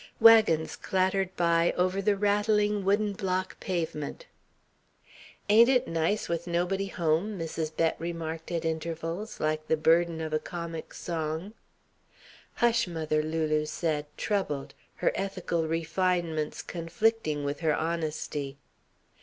Wagons 0.19 0.75
clattered 0.75 1.29
by 1.35 1.75
over 1.77 2.01
the 2.01 2.15
rattling 2.17 2.83
wooden 2.83 3.13
block 3.13 3.59
pavement. 3.59 4.25
"Ain't 5.47 5.69
it 5.69 5.87
nice 5.87 6.27
with 6.27 6.47
nobody 6.47 6.87
home?" 6.87 7.37
Mrs. 7.37 7.77
Bett 7.77 7.97
remarked 7.99 8.51
at 8.51 8.65
intervals, 8.65 9.39
like 9.39 9.67
the 9.67 9.77
burden 9.77 10.19
of 10.19 10.33
a 10.33 10.39
comic 10.39 10.95
song. 10.95 11.53
"Hush, 12.55 12.87
mother," 12.87 13.21
Lulu 13.21 13.67
said, 13.67 14.07
troubled, 14.17 14.73
her 14.95 15.11
ethical 15.13 15.67
refinements 15.67 16.63
conflicting 16.63 17.43
with 17.43 17.59
her 17.59 17.75
honesty. 17.75 18.57